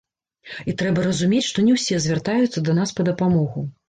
І 0.71 0.73
трэба 0.79 1.03
разумець, 1.07 1.43
што 1.49 1.65
не 1.67 1.75
ўсе 1.75 1.99
звяртаюцца 2.05 2.59
да 2.71 2.75
нас 2.79 2.95
па 3.01 3.07
дапамогу. 3.11 3.67